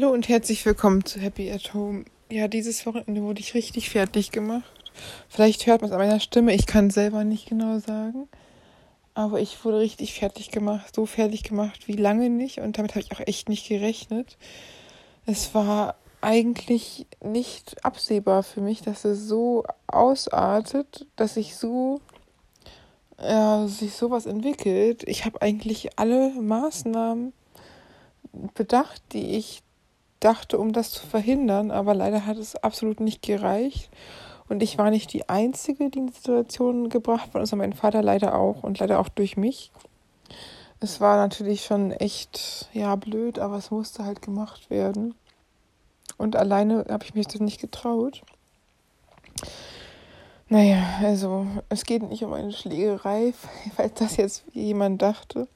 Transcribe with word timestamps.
Hallo 0.00 0.12
und 0.12 0.28
herzlich 0.28 0.64
willkommen 0.64 1.04
zu 1.04 1.18
Happy 1.18 1.50
at 1.50 1.74
Home. 1.74 2.04
Ja, 2.30 2.46
dieses 2.46 2.86
Wochenende 2.86 3.20
wurde 3.20 3.40
ich 3.40 3.54
richtig 3.54 3.90
fertig 3.90 4.30
gemacht. 4.30 4.72
Vielleicht 5.28 5.66
hört 5.66 5.80
man 5.80 5.90
es 5.90 5.92
an 5.92 5.98
meiner 5.98 6.20
Stimme, 6.20 6.54
ich 6.54 6.66
kann 6.66 6.90
selber 6.90 7.24
nicht 7.24 7.48
genau 7.48 7.80
sagen. 7.80 8.28
Aber 9.14 9.40
ich 9.40 9.64
wurde 9.64 9.80
richtig 9.80 10.14
fertig 10.14 10.52
gemacht, 10.52 10.94
so 10.94 11.04
fertig 11.04 11.42
gemacht 11.42 11.88
wie 11.88 11.96
lange 11.96 12.30
nicht 12.30 12.58
und 12.58 12.78
damit 12.78 12.92
habe 12.92 13.00
ich 13.00 13.10
auch 13.10 13.26
echt 13.26 13.48
nicht 13.48 13.66
gerechnet. 13.66 14.38
Es 15.26 15.52
war 15.52 15.96
eigentlich 16.20 17.08
nicht 17.20 17.84
absehbar 17.84 18.44
für 18.44 18.60
mich, 18.60 18.82
dass 18.82 19.04
es 19.04 19.26
so 19.26 19.64
ausartet, 19.88 21.08
dass 21.16 21.34
sich 21.34 21.56
so 21.56 22.00
ja, 23.20 23.66
sich 23.66 23.94
sowas 23.94 24.26
entwickelt. 24.26 25.02
Ich 25.08 25.24
habe 25.24 25.42
eigentlich 25.42 25.98
alle 25.98 26.30
Maßnahmen 26.40 27.32
bedacht, 28.54 29.02
die 29.12 29.36
ich 29.36 29.64
dachte, 30.20 30.58
um 30.58 30.72
das 30.72 30.90
zu 30.90 31.06
verhindern, 31.06 31.70
aber 31.70 31.94
leider 31.94 32.26
hat 32.26 32.38
es 32.38 32.56
absolut 32.56 33.00
nicht 33.00 33.22
gereicht. 33.22 33.90
Und 34.48 34.62
ich 34.62 34.78
war 34.78 34.90
nicht 34.90 35.12
die 35.12 35.28
Einzige, 35.28 35.90
die 35.90 35.98
in 35.98 36.06
die 36.06 36.12
Situation 36.12 36.88
gebracht 36.88 37.34
wurde, 37.34 37.46
sondern 37.46 37.70
mein 37.70 37.76
Vater 37.76 38.02
leider 38.02 38.34
auch 38.34 38.62
und 38.62 38.78
leider 38.78 38.98
auch 38.98 39.08
durch 39.08 39.36
mich. 39.36 39.70
Es 40.80 41.00
war 41.00 41.16
natürlich 41.16 41.64
schon 41.64 41.90
echt, 41.92 42.68
ja, 42.72 42.94
blöd, 42.96 43.38
aber 43.38 43.56
es 43.56 43.70
musste 43.70 44.04
halt 44.04 44.22
gemacht 44.22 44.70
werden. 44.70 45.14
Und 46.16 46.34
alleine 46.36 46.86
habe 46.88 47.04
ich 47.04 47.14
mich 47.14 47.26
das 47.26 47.40
nicht 47.40 47.60
getraut. 47.60 48.22
Naja, 50.48 50.82
also 51.02 51.46
es 51.68 51.84
geht 51.84 52.02
nicht 52.02 52.24
um 52.24 52.32
eine 52.32 52.52
Schlägerei, 52.52 53.34
falls 53.76 53.94
das 53.94 54.16
jetzt 54.16 54.44
jemand 54.54 55.02
dachte 55.02 55.46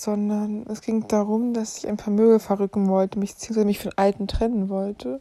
sondern 0.00 0.66
es 0.68 0.80
ging 0.80 1.08
darum, 1.08 1.54
dass 1.54 1.78
ich 1.78 1.88
ein 1.88 1.98
Vermögen 1.98 2.40
verrücken 2.40 2.88
wollte, 2.88 3.18
mich 3.18 3.34
beziehungsweise 3.34 3.66
mich 3.66 3.80
von 3.80 3.92
Alten 3.96 4.28
trennen 4.28 4.68
wollte. 4.68 5.20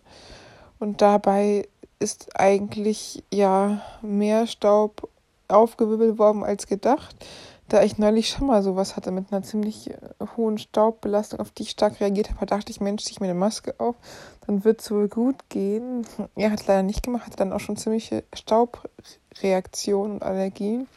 Und 0.79 1.01
dabei 1.01 1.68
ist 1.99 2.40
eigentlich 2.40 3.23
ja 3.34 3.81
mehr 4.01 4.48
Staub 4.48 5.09
aufgewirbelt 5.48 6.18
worden 6.18 6.43
als 6.43 6.68
gedacht, 6.68 7.15
da 7.68 7.81
ich 7.81 7.98
neulich 7.98 8.29
schon 8.29 8.48
mal 8.48 8.62
sowas 8.62 8.96
hatte 8.96 9.12
mit 9.12 9.31
einer 9.31 9.43
ziemlich 9.43 9.90
äh, 9.90 9.98
hohen 10.37 10.57
Staubbelastung, 10.57 11.40
auf 11.40 11.51
die 11.51 11.63
ich 11.63 11.71
stark 11.71 11.99
reagiert 11.99 12.31
habe, 12.31 12.46
dachte 12.46 12.71
ich, 12.71 12.79
Mensch, 12.79 13.03
ich 13.09 13.20
mir 13.20 13.27
eine 13.27 13.40
Maske 13.40 13.73
auf, 13.79 13.96
dann 14.46 14.63
wird 14.63 14.81
es 14.81 14.91
wohl 14.91 15.07
gut 15.07 15.49
gehen. 15.49 16.05
Er 16.35 16.51
hat 16.51 16.62
es 16.62 16.68
leider 16.68 16.84
nicht 16.84 17.01
gemacht, 17.01 17.26
hatte 17.26 17.37
dann 17.37 17.53
auch 17.53 17.59
schon 17.59 17.77
ziemliche 17.77 18.23
Staubreaktionen 18.34 20.18
und 20.18 20.23
Allergien. 20.23 20.87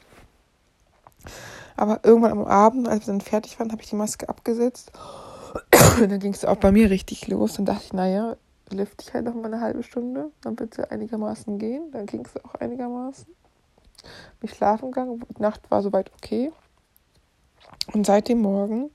Aber 1.76 2.00
irgendwann 2.02 2.32
am 2.32 2.44
Abend, 2.44 2.88
als 2.88 3.06
wir 3.06 3.12
dann 3.12 3.20
fertig 3.20 3.58
waren, 3.58 3.70
habe 3.70 3.82
ich 3.82 3.88
die 3.88 3.96
Maske 3.96 4.28
abgesetzt. 4.28 4.92
Und 6.00 6.10
dann 6.10 6.20
ging 6.20 6.32
es 6.32 6.44
auch 6.44 6.56
bei 6.56 6.72
mir 6.72 6.90
richtig 6.90 7.28
los. 7.28 7.54
Dann 7.54 7.66
dachte 7.66 7.84
ich, 7.84 7.92
naja, 7.92 8.36
lüfte 8.70 9.04
ich 9.06 9.14
halt 9.14 9.24
noch 9.24 9.34
mal 9.34 9.46
eine 9.46 9.60
halbe 9.60 9.82
Stunde, 9.82 10.30
dann 10.42 10.56
es 10.58 10.78
einigermaßen 10.78 11.58
gehen. 11.58 11.90
Dann 11.92 12.06
ging 12.06 12.26
es 12.26 12.44
auch 12.44 12.54
einigermaßen. 12.56 13.26
Bin 14.40 14.50
ich 14.50 14.54
schlafen 14.54 14.90
gegangen, 14.90 15.24
die 15.36 15.42
Nacht 15.42 15.70
war 15.70 15.82
soweit 15.82 16.10
okay. 16.14 16.52
Und 17.92 18.06
seit 18.06 18.28
dem 18.28 18.40
Morgen 18.40 18.90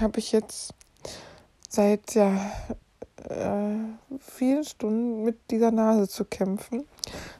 habe 0.00 0.18
ich 0.18 0.32
jetzt 0.32 0.74
seit 1.68 2.14
ja 2.14 2.38
äh, 3.28 4.18
vielen 4.18 4.64
Stunden 4.64 5.24
mit 5.24 5.50
dieser 5.50 5.70
Nase 5.70 6.08
zu 6.08 6.24
kämpfen, 6.24 6.86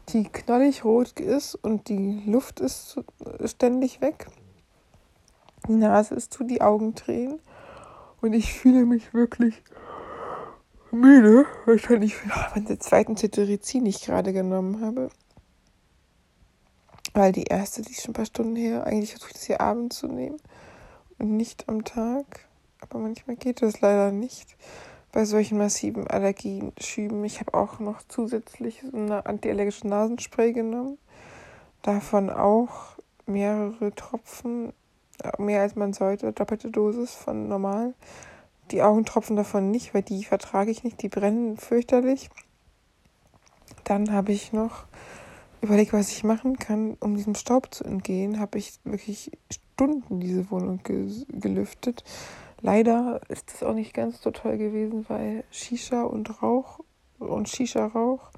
die 0.09 0.25
knallig 0.25 0.85
rot 0.85 1.21
ist 1.21 1.55
und 1.55 1.89
die 1.89 2.23
Luft 2.27 2.61
ist 2.61 3.01
ständig 3.45 4.01
weg. 4.01 4.27
Die 5.69 5.75
Nase 5.75 6.15
ist 6.15 6.33
zu, 6.33 6.45
die 6.45 6.61
Augen 6.61 6.95
drehen 6.95 7.41
und 8.21 8.33
ich 8.33 8.53
fühle 8.53 8.85
mich 8.85 9.15
wirklich 9.15 9.63
müde. 10.91 11.47
Wahrscheinlich 11.65 12.17
von 12.17 12.65
der 12.65 12.81
zweiten 12.81 13.17
Cetirizin, 13.17 13.85
die 13.85 13.91
ich 13.91 14.03
gerade 14.03 14.33
genommen 14.33 14.81
habe. 14.81 15.09
Weil 17.15 17.33
die 17.33 17.45
erste, 17.45 17.83
die 17.83 17.93
ist 17.93 18.03
schon 18.03 18.11
ein 18.11 18.15
paar 18.15 18.27
Stunden 18.27 18.57
her, 18.57 18.85
eigentlich 18.85 19.13
versuche 19.13 19.31
ich 19.31 19.35
das 19.35 19.45
hier 19.45 19.61
abends 19.61 19.99
zu 19.99 20.07
nehmen 20.07 20.37
und 21.19 21.37
nicht 21.37 21.69
am 21.69 21.85
Tag. 21.85 22.47
Aber 22.81 22.99
manchmal 22.99 23.37
geht 23.37 23.63
das 23.63 23.81
leider 23.81 24.13
nicht 24.13 24.57
bei 25.17 25.25
solchen 25.25 25.57
massiven 25.57 26.07
Allergieschüben. 26.07 27.25
Ich 27.25 27.41
habe 27.41 27.55
auch 27.55 27.79
noch 27.79 28.03
zusätzlich 28.07 28.83
eine 28.93 29.25
antiallergische 29.25 29.89
Nasenspray 29.89 30.53
genommen. 30.53 30.99
Davon 31.81 32.29
auch 32.29 32.99
mehrere 33.25 33.95
Tropfen, 33.95 34.75
äh, 35.23 35.41
mehr 35.41 35.63
als 35.63 35.75
man 35.75 35.95
sollte, 35.95 36.35
doppelte 36.35 36.71
Dosis 36.71 37.15
von 37.15 37.49
normal. 37.49 37.95
Die 38.73 38.83
Augentropfen 38.83 39.37
davon 39.37 39.71
nicht, 39.71 39.95
weil 39.95 40.03
die 40.03 40.23
vertrage 40.23 40.71
ich 40.71 40.85
nicht, 40.85 41.01
die 41.01 41.09
brennen 41.09 41.57
fürchterlich. 41.57 42.29
Dann 43.85 44.13
habe 44.13 44.33
ich 44.33 44.53
noch 44.53 44.85
überlegt, 45.63 45.95
was 45.95 46.11
ich 46.11 46.25
machen 46.25 46.59
kann, 46.59 46.95
um 47.01 47.17
diesem 47.17 47.37
Staub 47.37 47.75
zu 47.75 47.85
entgehen. 47.85 48.39
Habe 48.39 48.59
ich 48.59 48.79
wirklich 48.85 49.31
Stunden 49.51 50.21
diese 50.21 50.51
Wohnung 50.51 50.81
gelüftet 50.83 52.05
Leider 52.63 53.21
ist 53.29 53.53
das 53.53 53.63
auch 53.63 53.75
nicht 53.75 53.93
ganz 53.93 54.23
so 54.23 54.31
toll 54.31 54.57
gewesen, 54.57 55.05
weil 55.09 55.45
Shisha 55.51 56.03
und 56.03 56.43
Rauch 56.43 56.81
und 57.19 57.49
Shisha-Rauch, 57.49 58.31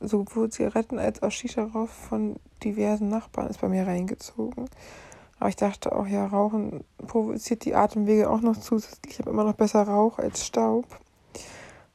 sowohl 0.00 0.50
Zigaretten 0.50 0.98
als 0.98 1.22
auch 1.22 1.30
Shisha-Rauch 1.30 1.88
von 1.88 2.36
diversen 2.62 3.08
Nachbarn 3.08 3.48
ist 3.48 3.60
bei 3.60 3.68
mir 3.68 3.86
reingezogen. 3.86 4.68
Aber 5.38 5.48
ich 5.48 5.56
dachte 5.56 5.94
auch, 5.94 6.06
ja, 6.06 6.26
Rauchen 6.26 6.84
provoziert 7.06 7.64
die 7.64 7.74
Atemwege 7.74 8.28
auch 8.28 8.40
noch 8.40 8.56
zusätzlich. 8.56 9.14
Ich 9.14 9.18
habe 9.20 9.30
immer 9.30 9.44
noch 9.44 9.54
besser 9.54 9.82
Rauch 9.82 10.18
als 10.18 10.44
Staub. 10.44 10.84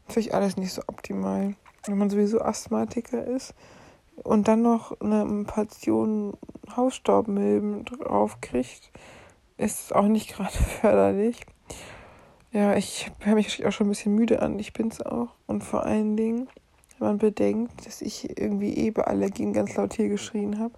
Natürlich 0.07 0.33
alles 0.33 0.57
nicht 0.57 0.73
so 0.73 0.81
optimal. 0.87 1.55
Wenn 1.85 1.97
man 1.97 2.09
sowieso 2.09 2.41
Asthmatiker 2.41 3.25
ist 3.25 3.53
und 4.23 4.47
dann 4.47 4.61
noch 4.61 4.99
eine 5.01 5.43
Portion 5.43 6.37
Hausstaubmilben 6.75 7.83
draufkriegt, 7.85 8.91
ist 9.57 9.93
auch 9.93 10.07
nicht 10.07 10.29
gerade 10.29 10.51
förderlich. 10.81 11.45
Ja, 12.51 12.75
ich 12.75 13.11
höre 13.21 13.35
mich 13.35 13.65
auch 13.65 13.71
schon 13.71 13.87
ein 13.87 13.89
bisschen 13.89 14.13
müde 14.13 14.41
an. 14.41 14.59
Ich 14.59 14.73
bin 14.73 14.89
es 14.89 15.01
auch. 15.01 15.29
Und 15.47 15.63
vor 15.63 15.85
allen 15.85 16.15
Dingen, 16.15 16.47
wenn 16.99 17.07
man 17.07 17.17
bedenkt, 17.17 17.87
dass 17.87 18.01
ich 18.01 18.37
irgendwie 18.39 18.73
eh 18.77 18.93
Allergien 18.95 19.53
ganz 19.53 19.75
laut 19.75 19.93
hier 19.93 20.07
geschrien 20.07 20.59
habe. 20.59 20.75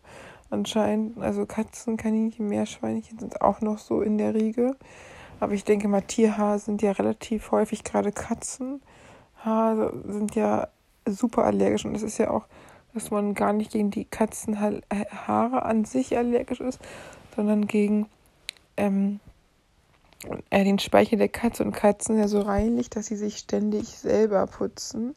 Anscheinend, 0.50 1.18
also 1.20 1.46
Katzen, 1.46 1.98
Kaninchen, 1.98 2.48
Meerschweinchen 2.48 3.20
sind 3.20 3.42
auch 3.42 3.62
noch 3.62 3.78
so 3.78 4.02
in 4.02 4.18
der 4.18 4.34
Riege. 4.34 4.78
Aber 5.40 5.54
ich 5.54 5.66
denke 5.66 5.88
mal, 5.88 6.02
Tierhaare 6.02 6.60
sind 6.60 6.82
ja 6.82 6.92
relativ 6.94 7.52
häufig, 7.52 7.84
gerade 7.84 8.12
Katzenhaare 8.14 8.82
sind 10.08 10.36
ja 10.36 10.70
super 11.06 11.44
allergisch. 11.44 11.84
Und 11.84 11.96
es 11.96 12.04
ist 12.04 12.18
ja 12.20 12.30
auch, 12.30 12.48
dass 12.94 13.12
man 13.12 13.34
gar 13.34 13.52
nicht 13.52 13.72
gegen 13.72 13.92
die 13.92 14.06
Katzenhaare 14.06 15.64
an 15.64 15.84
sich 15.84 16.18
allergisch 16.18 16.62
ist, 16.62 16.80
sondern 17.36 17.68
gegen 17.68 18.08
ähm, 18.78 19.20
er 20.50 20.64
den 20.64 20.80
Speichel 20.80 21.18
der 21.18 21.30
Katze 21.30 21.64
und 21.64 21.72
Katzen 21.72 22.18
ja 22.18 22.28
so 22.28 22.42
reinigt, 22.42 22.96
dass 22.96 23.08
sie 23.08 23.16
sich 23.16 23.38
ständig 23.38 23.90
selber 23.90 24.48
putzen. 24.48 25.16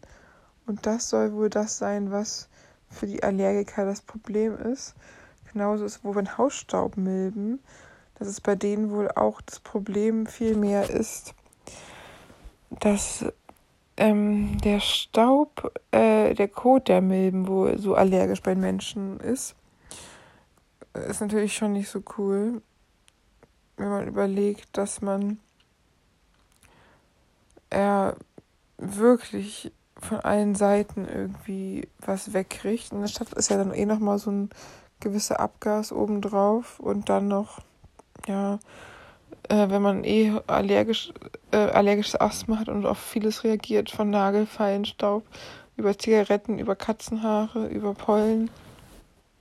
Und 0.66 0.86
das 0.86 1.08
soll 1.08 1.32
wohl 1.32 1.48
das 1.48 1.78
sein, 1.78 2.10
was 2.10 2.48
für 2.90 3.06
die 3.06 3.22
Allergiker 3.22 3.84
das 3.84 4.02
Problem 4.02 4.56
ist. 4.58 4.94
Genauso 5.52 5.84
ist 5.84 6.04
wohl 6.04 6.14
bei 6.14 6.24
Hausstaubmilben, 6.24 7.60
dass 8.18 8.28
es 8.28 8.40
bei 8.40 8.54
denen 8.54 8.90
wohl 8.90 9.10
auch 9.10 9.40
das 9.40 9.60
Problem 9.60 10.26
viel 10.26 10.56
mehr 10.56 10.90
ist, 10.90 11.34
dass 12.70 13.24
ähm, 13.96 14.58
der 14.58 14.80
Staub, 14.80 15.72
äh, 15.90 16.34
der 16.34 16.48
Kot 16.48 16.88
der 16.88 17.00
Milben 17.00 17.48
wohl 17.48 17.78
so 17.78 17.94
allergisch 17.94 18.42
bei 18.42 18.54
Menschen 18.54 19.20
ist. 19.20 19.54
Ist 21.08 21.20
natürlich 21.20 21.54
schon 21.54 21.72
nicht 21.72 21.88
so 21.88 22.02
cool 22.18 22.60
wenn 23.78 23.88
man 23.88 24.06
überlegt, 24.06 24.76
dass 24.76 25.00
man 25.00 25.38
er 27.70 28.16
wirklich 28.76 29.72
von 30.00 30.20
allen 30.20 30.54
Seiten 30.54 31.06
irgendwie 31.06 31.88
was 32.00 32.32
wegkriegt. 32.32 32.92
In 32.92 33.00
der 33.00 33.08
Stadt 33.08 33.32
ist 33.32 33.50
ja 33.50 33.56
dann 33.56 33.74
eh 33.74 33.86
nochmal 33.86 34.18
so 34.18 34.30
ein 34.30 34.50
gewisser 35.00 35.40
Abgas 35.40 35.92
obendrauf 35.92 36.80
und 36.80 37.08
dann 37.08 37.28
noch, 37.28 37.60
ja, 38.26 38.58
äh, 39.48 39.68
wenn 39.68 39.82
man 39.82 40.04
eh 40.04 40.32
allergisch, 40.46 41.12
äh, 41.50 41.56
allergisches 41.56 42.20
Asthma 42.20 42.58
hat 42.58 42.68
und 42.68 42.86
auf 42.86 42.98
vieles 42.98 43.44
reagiert, 43.44 43.90
von 43.90 44.10
Nagelfallen, 44.10 44.84
Staub, 44.84 45.24
über 45.76 45.96
Zigaretten, 45.96 46.58
über 46.58 46.76
Katzenhaare, 46.76 47.66
über 47.68 47.94
Pollen, 47.94 48.50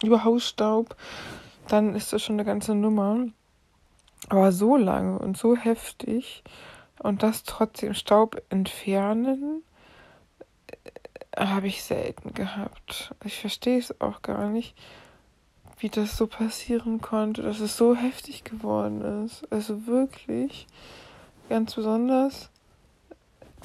über 0.03 0.23
Hausstaub, 0.23 0.95
dann 1.67 1.95
ist 1.95 2.13
das 2.13 2.21
schon 2.21 2.35
eine 2.35 2.45
ganze 2.45 2.75
Nummer. 2.75 3.27
Aber 4.29 4.51
so 4.51 4.75
lange 4.75 5.19
und 5.19 5.37
so 5.37 5.55
heftig 5.55 6.43
und 6.99 7.23
das 7.23 7.43
trotzdem 7.43 7.93
Staub 7.93 8.41
entfernen, 8.49 9.63
äh, 11.31 11.45
habe 11.45 11.67
ich 11.67 11.83
selten 11.83 12.33
gehabt. 12.33 13.13
Ich 13.23 13.39
verstehe 13.39 13.79
es 13.79 14.01
auch 14.01 14.21
gar 14.21 14.49
nicht, 14.49 14.75
wie 15.79 15.89
das 15.89 16.17
so 16.17 16.27
passieren 16.27 17.01
konnte, 17.01 17.43
dass 17.43 17.59
es 17.59 17.77
so 17.77 17.95
heftig 17.95 18.43
geworden 18.43 19.25
ist. 19.25 19.49
Also 19.51 19.85
wirklich, 19.85 20.67
ganz 21.49 21.75
besonders 21.75 22.49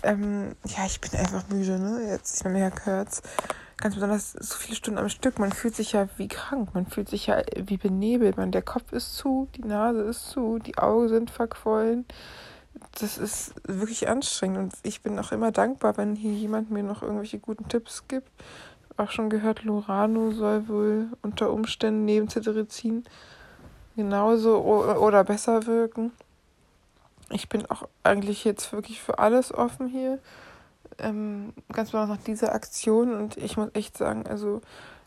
ähm, 0.02 0.56
ja, 0.66 0.87
ich 0.87 1.00
bin 1.00 1.19
einfach 1.19 1.48
müde, 1.48 1.78
ne? 1.78 2.08
Jetzt, 2.08 2.38
ich 2.38 2.44
meine, 2.44 2.60
ja, 2.60 2.70
hört's. 2.84 3.22
Ganz 3.82 3.96
besonders 3.96 4.31
so 4.31 4.58
viele 4.58 4.76
Stunden 4.76 5.00
am 5.00 5.08
Stück. 5.08 5.40
Man 5.40 5.50
fühlt 5.50 5.75
sich 5.75 5.90
ja 5.90 6.08
wie 6.17 6.29
krank. 6.29 6.73
Man 6.73 6.87
fühlt 6.87 7.08
sich 7.08 7.26
ja 7.26 7.43
wie 7.56 7.79
benebelt. 7.79 8.37
Man, 8.37 8.52
der 8.52 8.62
Kopf 8.62 8.93
ist 8.93 9.17
zu, 9.17 9.49
die 9.56 9.64
Nase 9.64 10.02
ist 10.02 10.31
zu, 10.31 10.61
die 10.61 10.79
Augen 10.79 11.08
sind 11.08 11.32
verquollen. 11.32 12.05
Das 13.00 13.19
ist 13.19 13.55
wirklich 13.67 14.08
anstrengend. 14.08 14.58
Und 14.58 14.75
ich 14.84 15.02
bin 15.02 15.19
auch 15.19 15.32
immer 15.32 15.50
dankbar, 15.50 15.96
wenn 15.96 16.14
hier 16.14 16.31
jemand 16.31 16.70
mir 16.70 16.84
noch 16.84 17.02
irgendwelche 17.02 17.40
guten 17.40 17.67
Tipps 17.69 18.06
gibt. 18.06 18.31
Auch 18.99 19.11
schon 19.11 19.31
gehört, 19.31 19.64
Lorano 19.64 20.31
soll 20.31 20.69
wohl 20.69 21.08
unter 21.20 21.52
Umständen 21.52 22.05
neben 22.05 22.29
Cetirizin 22.29 23.02
genauso 23.96 24.58
oder 24.62 25.25
besser 25.25 25.67
wirken. 25.67 26.12
Ich 27.31 27.49
bin 27.49 27.67
auch 27.67 27.88
eigentlich 28.05 28.44
jetzt 28.44 28.73
wirklich 28.73 29.02
für 29.02 29.19
alles 29.19 29.52
offen 29.52 29.88
hier. 29.88 30.20
Ähm, 31.02 31.52
ganz 31.72 31.90
besonders 31.90 32.19
nach 32.19 32.25
dieser 32.25 32.54
Aktion. 32.54 33.14
Und 33.14 33.37
ich 33.37 33.56
muss 33.56 33.70
echt 33.75 33.96
sagen, 33.96 34.26
also 34.26 34.60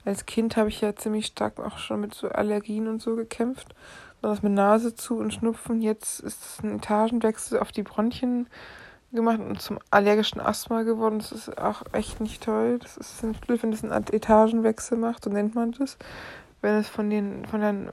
als 0.03 0.25
Kind 0.25 0.57
habe 0.57 0.69
ich 0.69 0.81
ja 0.81 0.95
ziemlich 0.95 1.27
stark 1.27 1.59
auch 1.59 1.77
schon 1.77 2.01
mit 2.01 2.13
so 2.13 2.29
Allergien 2.29 2.87
und 2.87 3.01
so 3.01 3.15
gekämpft. 3.15 3.73
Besonders 4.21 4.43
mit 4.43 4.53
Nase 4.53 4.95
zu 4.95 5.17
und 5.17 5.33
Schnupfen. 5.33 5.81
Jetzt 5.81 6.19
ist 6.19 6.43
es 6.43 6.63
ein 6.63 6.77
Etagenwechsel 6.77 7.59
auf 7.59 7.71
die 7.71 7.83
Bronchien 7.83 8.47
gemacht 9.11 9.39
und 9.39 9.61
zum 9.61 9.79
allergischen 9.89 10.41
Asthma 10.41 10.83
geworden. 10.83 11.19
Das 11.19 11.31
ist 11.31 11.57
auch 11.57 11.83
echt 11.93 12.19
nicht 12.21 12.43
toll. 12.43 12.79
Das 12.79 12.97
ist 12.97 13.23
nicht 13.23 13.45
blöd, 13.45 13.63
wenn 13.63 13.71
das 13.71 13.83
einen 13.83 13.91
Etagenwechsel 13.91 14.97
macht, 14.97 15.23
so 15.23 15.29
nennt 15.29 15.55
man 15.55 15.71
das 15.71 15.97
wenn 16.65 16.75
es 16.75 16.89
von 16.89 17.11
den, 17.11 17.45
von 17.45 17.61
den, 17.61 17.89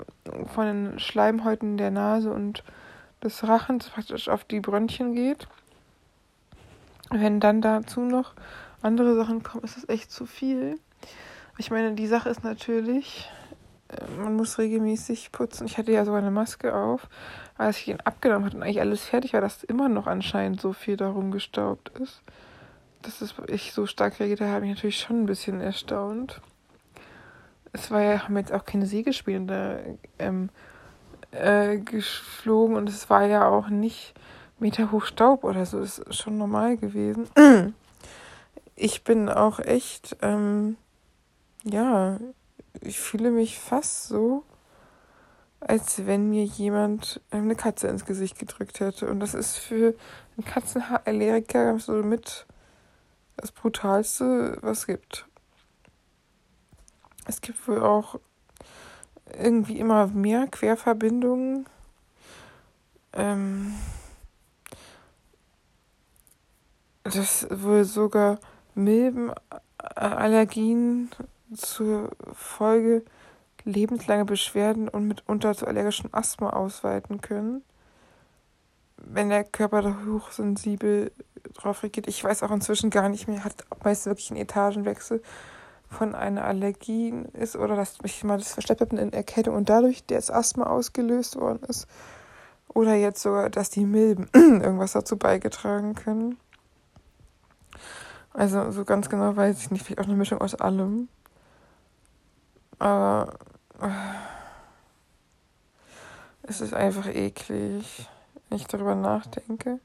von 0.55 0.65
den 0.65 0.99
Schleimhäuten 0.99 1.77
der 1.77 1.91
Nase 1.91 2.33
und 2.33 2.65
des 3.23 3.47
Rachens 3.47 3.91
praktisch 3.91 4.31
auf 4.31 4.45
die 4.45 4.61
Bronchien 4.61 5.15
geht. 5.15 5.47
Wenn 7.13 7.41
dann 7.41 7.61
dazu 7.61 8.01
noch 8.01 8.35
andere 8.81 9.15
Sachen 9.15 9.43
kommen, 9.43 9.65
ist 9.65 9.77
es 9.77 9.89
echt 9.89 10.11
zu 10.11 10.27
viel. 10.27 10.79
Ich 11.59 11.71
meine, 11.71 11.93
die 11.93 12.07
Sache 12.07 12.29
ist 12.29 12.43
natürlich, 12.43 13.31
äh, 13.89 14.05
man 14.19 14.35
muss 14.35 14.59
regelmäßig 14.59 15.31
putzen. 15.31 15.67
Ich 15.67 15.79
hatte 15.79 15.93
ja 15.93 16.05
sogar 16.05 16.21
eine 16.21 16.31
Maske 16.31 16.75
auf. 16.75 17.09
Als 17.57 17.79
ich 17.79 17.89
ihn 17.89 18.01
abgenommen 18.01 18.47
hatte 18.47 18.57
und 18.57 18.63
eigentlich 18.63 18.81
alles 18.81 19.05
fertig 19.05 19.35
war, 19.35 19.41
dass 19.41 19.63
immer 19.63 19.89
noch 19.89 20.07
anscheinend 20.07 20.61
so 20.61 20.73
viel 20.73 20.97
darum 20.97 21.31
gestaubt 21.31 21.91
ist. 21.99 22.23
Dass 23.03 23.23
ich 23.49 23.73
so 23.73 23.87
stark 23.87 24.19
reagiert 24.21 24.41
habe 24.41 24.65
ich 24.65 24.75
natürlich 24.75 24.99
schon 24.99 25.23
ein 25.23 25.27
bisschen 25.27 25.61
erstaunt 25.61 26.41
es 27.73 27.91
war 27.91 28.03
ja, 28.03 28.25
haben 28.25 28.37
jetzt 28.37 28.53
auch 28.53 28.65
keine 28.65 28.87
Sägespäne 28.87 29.99
ähm, 30.19 30.51
äh, 31.31 31.79
geflogen 31.79 32.77
und 32.77 32.89
es 32.89 33.09
war 33.09 33.25
ja 33.25 33.49
auch 33.49 33.69
nicht 33.69 34.15
Meter 34.63 34.91
hoch 34.91 35.05
Staub 35.05 35.45
oder 35.45 35.67
so. 35.67 35.81
Ist 35.81 36.15
schon 36.15 36.39
normal 36.39 36.77
gewesen. 36.77 37.29
Ich 38.75 39.05
bin 39.05 39.29
auch 39.29 39.61
echt, 39.61 40.17
ähm, 40.23 40.77
ja, 41.63 42.19
ich 42.81 42.99
fühle 42.99 43.31
mich 43.31 43.59
fast 43.59 44.09
so, 44.09 44.45
als 45.61 46.07
wenn 46.07 46.31
mir 46.31 46.45
jemand 46.45 47.21
eine 47.31 47.55
Katze 47.55 47.89
ins 47.89 48.07
Gesicht 48.07 48.39
gedrückt 48.39 48.81
hätte. 48.81 49.09
Und 49.09 49.21
das 49.21 49.35
ist 49.35 49.59
für 49.59 49.95
einen 50.37 50.47
Katzenhaarallergiker 50.47 51.79
so 51.79 51.93
mit 51.93 52.47
das 53.37 53.53
Brutalste, 53.53 54.57
was 54.63 54.79
es 54.79 54.87
gibt 54.87 55.27
es 57.27 57.41
gibt 57.41 57.67
wohl 57.69 57.83
auch 57.83 58.19
irgendwie 59.39 59.79
immer 59.79 60.09
mehr 60.09 60.47
Querverbindungen. 60.49 61.67
Ähm, 63.13 63.75
dass 67.05 67.47
wohl 67.51 67.85
sogar 67.85 68.39
Milbenallergien 68.75 71.11
zur 71.55 72.11
Folge 72.33 73.05
lebenslange 73.65 74.25
Beschwerden 74.25 74.89
und 74.89 75.07
mitunter 75.07 75.55
zu 75.55 75.67
allergischem 75.67 76.11
Asthma 76.13 76.51
ausweiten 76.51 77.21
können, 77.21 77.63
wenn 78.97 79.29
der 79.29 79.45
Körper 79.45 79.83
da 79.83 79.97
hochsensibel 80.07 81.13
drauf 81.55 81.83
reagiert. 81.83 82.09
Ich 82.09 82.23
weiß 82.23 82.43
auch 82.43 82.51
inzwischen 82.51 82.91
gar 82.91 83.09
nicht 83.09 83.29
mehr, 83.29 83.45
hat 83.45 83.65
meist 83.85 84.07
wirklich 84.07 84.31
einen 84.31 84.41
Etagenwechsel 84.41 85.23
von 85.89 86.15
einer 86.15 86.45
Allergie 86.45 87.13
ist 87.35 87.57
oder 87.57 87.77
dass 87.77 87.99
ich 88.03 88.25
mal 88.25 88.39
das 88.39 88.55
versteckt 88.55 88.81
habe 88.81 88.97
in 88.97 89.13
Erkältung 89.13 89.55
und 89.55 89.69
dadurch 89.69 90.05
das 90.07 90.31
Asthma 90.31 90.67
ausgelöst 90.67 91.37
worden 91.37 91.63
ist. 91.69 91.87
Oder 92.69 92.95
jetzt 92.95 93.23
sogar, 93.23 93.51
dass 93.51 93.69
die 93.69 93.85
Milben 93.85 94.29
irgendwas 94.35 94.93
dazu 94.93 95.19
beigetragen 95.19 95.95
können. 95.95 96.39
Also 98.33 98.71
so 98.71 98.85
ganz 98.85 99.09
genau 99.09 99.37
weiß 99.37 99.61
ich 99.61 99.71
nicht, 99.71 99.85
vielleicht 99.85 100.01
auch 100.01 100.07
eine 100.07 100.17
Mischung 100.17 100.41
aus 100.41 100.55
allem. 100.55 101.09
Aber 102.79 103.35
äh, 103.81 103.89
es 106.43 106.61
ist 106.61 106.75
einfach 106.75 107.07
eklig, 107.07 108.09
wenn 108.49 108.59
ich 108.59 108.67
darüber 108.67 108.95
nachdenke, 108.95 109.79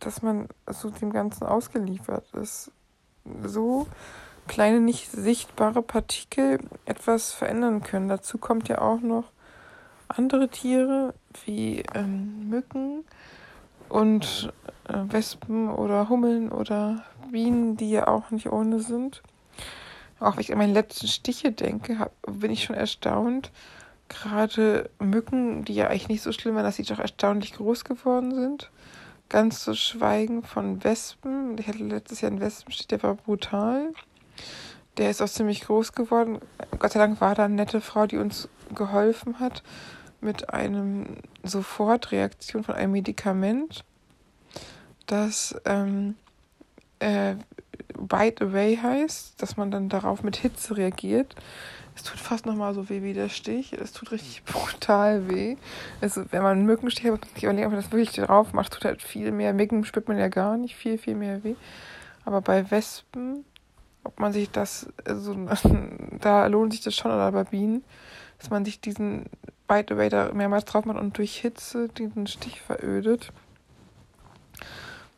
dass 0.00 0.22
man 0.22 0.48
so 0.68 0.90
dem 0.90 1.12
Ganzen 1.12 1.44
ausgeliefert 1.44 2.32
ist. 2.34 2.72
So 3.44 3.86
kleine 4.48 4.80
nicht 4.80 5.10
sichtbare 5.10 5.82
Partikel 5.82 6.58
etwas 6.84 7.32
verändern 7.32 7.82
können. 7.82 8.08
Dazu 8.08 8.38
kommt 8.38 8.68
ja 8.68 8.80
auch 8.80 9.00
noch 9.00 9.30
andere 10.08 10.48
Tiere 10.48 11.14
wie 11.44 11.84
ähm, 11.94 12.48
Mücken 12.48 13.04
und 13.92 14.50
äh, 14.88 14.94
Wespen 15.12 15.68
oder 15.68 16.08
Hummeln 16.08 16.50
oder 16.50 17.04
Bienen, 17.30 17.76
die 17.76 17.90
ja 17.90 18.08
auch 18.08 18.30
nicht 18.30 18.50
ohne 18.50 18.80
sind. 18.80 19.22
Auch 20.18 20.36
wenn 20.36 20.40
ich 20.40 20.52
an 20.52 20.58
meine 20.58 20.72
letzten 20.72 21.08
Stiche 21.08 21.52
denke, 21.52 21.98
hab, 21.98 22.12
bin 22.26 22.50
ich 22.50 22.64
schon 22.64 22.76
erstaunt. 22.76 23.50
Gerade 24.08 24.90
Mücken, 24.98 25.64
die 25.64 25.74
ja 25.74 25.88
eigentlich 25.88 26.08
nicht 26.08 26.22
so 26.22 26.32
schlimm 26.32 26.54
waren, 26.54 26.64
dass 26.64 26.76
sie 26.76 26.84
doch 26.84 26.98
erstaunlich 26.98 27.54
groß 27.54 27.84
geworden 27.84 28.34
sind. 28.34 28.70
Ganz 29.28 29.62
zu 29.62 29.74
schweigen 29.74 30.42
von 30.42 30.82
Wespen. 30.84 31.56
Ich 31.58 31.66
hatte 31.66 31.84
letztes 31.84 32.22
Jahr 32.22 32.30
einen 32.30 32.40
Wespenstich, 32.40 32.86
der 32.86 33.02
war 33.02 33.14
brutal. 33.14 33.92
Der 34.96 35.10
ist 35.10 35.20
auch 35.20 35.28
ziemlich 35.28 35.62
groß 35.62 35.92
geworden. 35.92 36.38
Gott 36.78 36.92
sei 36.92 36.98
Dank 36.98 37.20
war 37.20 37.34
da 37.34 37.44
eine 37.44 37.54
nette 37.54 37.80
Frau, 37.80 38.06
die 38.06 38.18
uns 38.18 38.48
geholfen 38.74 39.38
hat 39.38 39.62
mit 40.22 40.50
einem 40.50 41.06
Sofortreaktion 41.42 42.64
von 42.64 42.74
einem 42.74 42.92
Medikament, 42.92 43.84
das 45.06 45.54
ähm, 45.64 46.14
äh, 47.00 47.34
Away 47.98 48.78
heißt, 48.82 49.40
dass 49.40 49.56
man 49.56 49.70
dann 49.70 49.88
darauf 49.88 50.22
mit 50.22 50.36
Hitze 50.36 50.76
reagiert. 50.76 51.34
Es 51.94 52.04
tut 52.04 52.18
fast 52.18 52.46
nochmal 52.46 52.72
so 52.72 52.88
weh 52.88 53.02
wie 53.02 53.12
der 53.12 53.28
Stich. 53.28 53.74
Es 53.74 53.92
tut 53.92 54.12
richtig 54.12 54.44
brutal 54.46 55.28
weh. 55.28 55.56
Also, 56.00 56.24
wenn 56.30 56.42
man 56.42 56.58
einen 56.58 56.66
Mückenstich 56.66 57.10
hat, 57.10 57.20
ich 57.36 57.44
überlege, 57.44 57.66
ob 57.66 57.72
man 57.72 57.82
das 57.82 57.92
wirklich 57.92 58.12
drauf 58.12 58.52
macht, 58.52 58.72
tut 58.72 58.84
halt 58.84 59.02
viel 59.02 59.30
mehr. 59.30 59.52
Mücken 59.52 59.84
spürt 59.84 60.08
man 60.08 60.18
ja 60.18 60.28
gar 60.28 60.56
nicht, 60.56 60.74
viel, 60.74 60.96
viel 60.96 61.14
mehr 61.14 61.44
weh. 61.44 61.54
Aber 62.24 62.40
bei 62.40 62.70
Wespen 62.70 63.44
ob 64.04 64.18
man 64.18 64.32
sich 64.32 64.50
das, 64.50 64.88
also 65.04 65.36
da 66.20 66.46
lohnt 66.46 66.72
sich 66.72 66.82
das 66.82 66.94
schon, 66.94 67.12
oder 67.12 67.30
bei 67.32 67.44
Bienen, 67.44 67.84
dass 68.42 68.50
man 68.50 68.64
sich 68.64 68.80
diesen 68.80 69.26
Bite 69.68 69.94
Away 69.94 70.34
mehrmals 70.34 70.64
drauf 70.64 70.84
macht 70.84 70.98
und 70.98 71.16
durch 71.16 71.36
Hitze 71.36 71.88
diesen 71.88 72.26
Stich 72.26 72.60
verödet. 72.60 73.32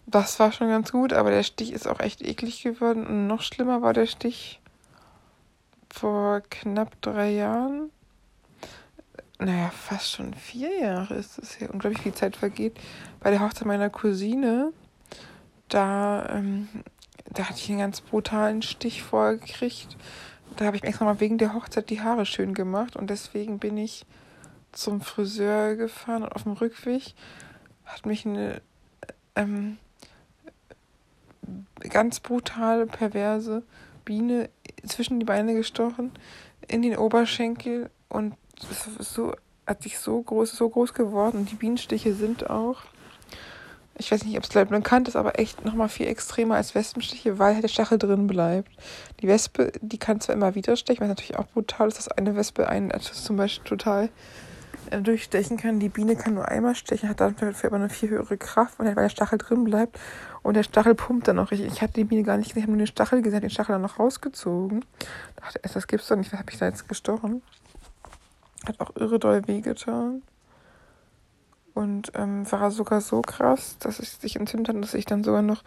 Das 0.06 0.38
war 0.38 0.52
schon 0.52 0.68
ganz 0.68 0.92
gut, 0.92 1.14
aber 1.14 1.30
der 1.30 1.42
Stich 1.42 1.72
ist 1.72 1.88
auch 1.88 2.00
echt 2.00 2.20
eklig 2.20 2.62
geworden. 2.62 3.06
Und 3.06 3.26
noch 3.26 3.40
schlimmer 3.40 3.80
war 3.80 3.94
der 3.94 4.04
Stich 4.04 4.60
vor 5.88 6.42
knapp 6.50 7.00
drei 7.00 7.30
Jahren. 7.30 7.90
Naja, 9.38 9.70
fast 9.70 10.12
schon 10.12 10.34
vier 10.34 10.78
Jahre 10.78 11.14
ist 11.14 11.38
es 11.38 11.54
hier. 11.54 11.72
Unglaublich 11.72 12.02
viel 12.02 12.12
Zeit 12.12 12.36
vergeht. 12.36 12.78
Bei 13.20 13.30
der 13.30 13.40
Hochzeit 13.40 13.66
meiner 13.66 13.88
Cousine, 13.88 14.72
da 15.68 16.28
ähm, 16.28 16.68
da 17.32 17.48
hatte 17.48 17.58
ich 17.58 17.70
einen 17.70 17.78
ganz 17.78 18.00
brutalen 18.00 18.62
Stich 18.62 19.02
vorgekriegt. 19.02 19.96
Da 20.56 20.66
habe 20.66 20.76
ich 20.76 20.84
extra 20.84 21.04
mal 21.04 21.20
wegen 21.20 21.38
der 21.38 21.54
Hochzeit 21.54 21.90
die 21.90 22.00
Haare 22.00 22.26
schön 22.26 22.54
gemacht 22.54 22.96
und 22.96 23.10
deswegen 23.10 23.58
bin 23.58 23.76
ich 23.76 24.06
zum 24.72 25.00
Friseur 25.00 25.74
gefahren 25.76 26.22
und 26.22 26.32
auf 26.32 26.44
dem 26.44 26.52
Rückweg 26.52 27.14
hat 27.84 28.06
mich 28.06 28.24
eine 28.24 28.62
ähm, 29.34 29.78
ganz 31.90 32.20
brutale, 32.20 32.86
perverse 32.86 33.62
Biene 34.04 34.48
zwischen 34.86 35.18
die 35.18 35.26
Beine 35.26 35.54
gestochen, 35.54 36.12
in 36.68 36.82
den 36.82 36.96
Oberschenkel 36.96 37.90
und 38.08 38.34
so 39.00 39.34
hat 39.66 39.82
sich 39.82 39.98
so 39.98 40.20
groß, 40.20 40.56
so 40.56 40.68
groß 40.68 40.94
geworden. 40.94 41.38
Und 41.38 41.50
die 41.50 41.56
Bienenstiche 41.56 42.14
sind 42.14 42.50
auch 42.50 42.82
ich 43.96 44.10
weiß 44.10 44.24
nicht, 44.24 44.36
ob 44.36 44.44
es 44.44 44.50
bekannt 44.50 45.08
ist, 45.08 45.16
aber 45.16 45.38
echt 45.38 45.64
nochmal 45.64 45.88
viel 45.88 46.06
extremer 46.06 46.56
als 46.56 46.74
Wespenstiche, 46.74 47.38
weil 47.38 47.54
halt 47.54 47.62
der 47.62 47.68
Stachel 47.68 47.98
drin 47.98 48.26
bleibt. 48.26 48.70
Die 49.20 49.28
Wespe, 49.28 49.72
die 49.80 49.98
kann 49.98 50.20
zwar 50.20 50.34
immer 50.34 50.54
wieder 50.54 50.76
stechen, 50.76 51.02
was 51.02 51.08
natürlich 51.08 51.38
auch 51.38 51.46
brutal 51.46 51.88
ist, 51.88 51.98
dass 51.98 52.08
eine 52.08 52.34
Wespe 52.34 52.68
einen 52.68 52.92
zum 53.00 53.36
Beispiel 53.36 53.68
total 53.68 54.08
äh, 54.90 55.00
durchstechen 55.00 55.56
kann. 55.56 55.78
Die 55.78 55.88
Biene 55.88 56.16
kann 56.16 56.34
nur 56.34 56.48
einmal 56.48 56.74
stechen, 56.74 57.08
hat 57.08 57.20
dafür 57.20 57.54
aber 57.64 57.76
eine 57.76 57.88
viel 57.88 58.10
höhere 58.10 58.36
Kraft, 58.36 58.78
weil 58.78 58.92
der 58.94 59.08
Stachel 59.08 59.38
drin 59.38 59.64
bleibt. 59.64 59.98
Und 60.42 60.54
der 60.54 60.64
Stachel 60.64 60.94
pumpt 60.94 61.28
dann 61.28 61.38
auch 61.38 61.52
richtig. 61.52 61.72
Ich 61.72 61.80
hatte 61.80 61.94
die 61.94 62.04
Biene 62.04 62.24
gar 62.24 62.36
nicht 62.36 62.48
gesehen, 62.48 62.60
ich 62.60 62.64
habe 62.64 62.72
nur 62.72 62.84
den 62.84 62.88
Stachel 62.88 63.22
gesehen, 63.22 63.40
den 63.42 63.50
Stachel 63.50 63.74
dann 63.74 63.82
noch 63.82 63.98
rausgezogen. 63.98 64.84
Ich 65.36 65.42
dachte, 65.42 65.60
das 65.62 65.86
gibt's 65.86 66.08
doch 66.08 66.16
nicht, 66.16 66.32
was 66.32 66.40
habe 66.40 66.50
ich 66.50 66.58
da 66.58 66.66
jetzt 66.66 66.88
gestochen? 66.88 67.42
Hat 68.66 68.80
auch 68.80 68.94
irre 68.96 69.18
doll 69.18 69.46
wehgetan. 69.46 70.22
Und 71.74 72.12
ähm, 72.14 72.50
war 72.50 72.70
sogar 72.70 73.00
so 73.00 73.20
krass, 73.20 73.76
dass 73.80 73.98
es 73.98 74.20
sich 74.20 74.36
entzündet 74.36 74.74
hat, 74.74 74.82
dass 74.82 74.94
ich 74.94 75.06
dann 75.06 75.24
sogar 75.24 75.42
noch 75.42 75.64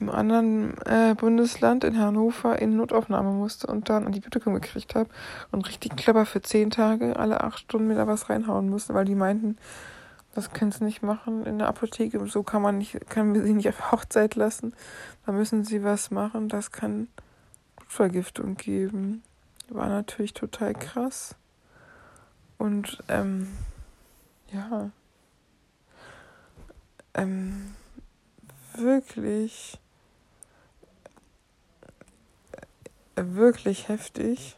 im 0.00 0.08
anderen 0.08 0.78
äh, 0.86 1.14
Bundesland 1.14 1.84
in 1.84 1.98
Hannover 1.98 2.60
in 2.60 2.76
Notaufnahme 2.76 3.32
musste 3.32 3.66
und 3.66 3.88
dann 3.88 4.06
Antibiotikum 4.06 4.54
gekriegt 4.54 4.94
habe 4.94 5.10
und 5.50 5.68
richtig 5.68 5.96
clever 5.96 6.24
für 6.24 6.40
zehn 6.40 6.70
Tage 6.70 7.16
alle 7.16 7.42
acht 7.42 7.58
Stunden 7.58 7.88
mir 7.88 7.96
da 7.96 8.06
was 8.06 8.30
reinhauen 8.30 8.70
musste, 8.70 8.94
weil 8.94 9.04
die 9.04 9.16
meinten, 9.16 9.58
das 10.34 10.52
können 10.52 10.70
sie 10.70 10.84
nicht 10.84 11.02
machen 11.02 11.44
in 11.44 11.58
der 11.58 11.68
Apotheke, 11.68 12.24
so 12.28 12.42
kann 12.44 12.62
man 12.62 12.78
nicht, 12.78 13.10
können 13.10 13.34
wir 13.34 13.42
sie 13.42 13.54
nicht 13.54 13.68
auf 13.68 13.90
Hochzeit 13.90 14.36
lassen. 14.36 14.72
Da 15.26 15.32
müssen 15.32 15.64
sie 15.64 15.82
was 15.82 16.10
machen, 16.12 16.48
das 16.48 16.70
kann 16.70 17.08
Blutvergiftung 17.76 18.56
geben. 18.56 19.22
War 19.68 19.88
natürlich 19.88 20.34
total 20.34 20.74
krass. 20.74 21.34
Und 22.56 23.02
ähm, 23.08 23.48
ja. 24.52 24.90
Ähm, 27.18 27.74
wirklich 28.76 29.80
wirklich 33.16 33.88
heftig. 33.88 34.56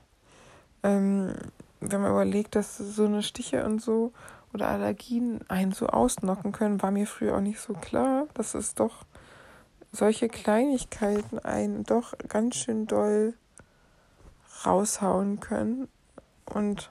Ähm, 0.83 1.35
wenn 1.81 2.03
man 2.03 2.13
überlegt, 2.13 2.55
dass 2.57 2.77
so 2.77 3.07
eine 3.07 3.23
Stiche 3.23 3.65
und 3.65 3.81
so 3.81 4.13
oder 4.53 4.69
Allergien 4.69 5.41
einen 5.49 5.73
so 5.73 5.87
ausnocken 5.87 6.53
können, 6.53 6.83
war 6.83 6.91
mir 6.91 7.07
früher 7.07 7.37
auch 7.37 7.41
nicht 7.41 7.61
so 7.61 7.73
klar, 7.73 8.27
dass 8.35 8.55
es 8.55 8.75
doch 8.75 9.05
solche 9.93 10.29
Kleinigkeiten 10.29 11.39
einen 11.39 11.85
doch 11.85 12.13
ganz 12.29 12.57
schön 12.57 12.87
doll 12.87 13.35
raushauen 14.67 15.41
können. 15.41 15.89
Und 16.45 16.91